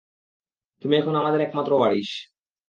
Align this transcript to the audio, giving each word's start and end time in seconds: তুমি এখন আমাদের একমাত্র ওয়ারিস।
তুমি 0.81 0.93
এখন 0.97 1.13
আমাদের 1.15 1.41
একমাত্র 1.41 1.71
ওয়ারিস। 1.73 2.11